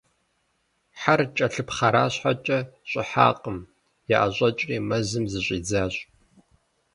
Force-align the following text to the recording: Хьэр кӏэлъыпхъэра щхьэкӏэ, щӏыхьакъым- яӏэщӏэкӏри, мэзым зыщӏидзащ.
Хьэр 0.99 1.21
кӏэлъыпхъэра 1.35 2.03
щхьэкӏэ, 2.13 2.59
щӏыхьакъым- 2.89 3.59
яӏэщӏэкӏри, 4.17 4.77
мэзым 4.87 5.25
зыщӏидзащ. 5.31 5.95